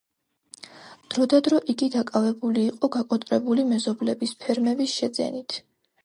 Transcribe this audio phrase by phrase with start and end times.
[1.15, 5.59] დრო და დრო იგი დაკავებული იყო გაკოტრებული მეზობლების ფერმების შეძენით.